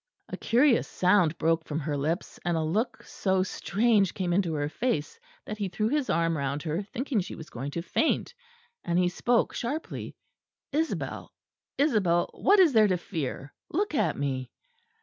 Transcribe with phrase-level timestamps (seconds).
[0.29, 4.67] A curious sound broke from her lips; and a look so strange came into her
[4.67, 8.33] face that he threw his arm round her, thinking she was going to faint:
[8.83, 10.15] and he spoke sharply.
[10.71, 11.31] "Isabel,
[11.77, 13.53] Isabel, what is there to fear?
[13.69, 14.49] Look at me!"